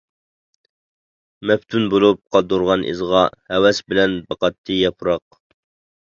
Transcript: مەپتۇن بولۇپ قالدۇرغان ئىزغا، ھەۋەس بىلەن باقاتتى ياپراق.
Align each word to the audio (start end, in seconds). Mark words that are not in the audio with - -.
مەپتۇن 1.49 1.83
بولۇپ 1.91 2.21
قالدۇرغان 2.35 2.85
ئىزغا، 2.91 3.21
ھەۋەس 3.51 3.81
بىلەن 3.93 4.15
باقاتتى 4.31 4.79
ياپراق. 4.79 5.39